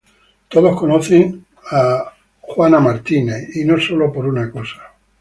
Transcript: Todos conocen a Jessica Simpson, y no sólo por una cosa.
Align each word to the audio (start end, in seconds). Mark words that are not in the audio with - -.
Todos 0.49 0.75
conocen 0.79 1.45
a 1.71 2.11
Jessica 2.41 3.03
Simpson, 3.05 3.39
y 3.53 3.63
no 3.65 3.79
sólo 3.79 4.11
por 4.11 4.25
una 4.25 4.49
cosa. 4.49 4.81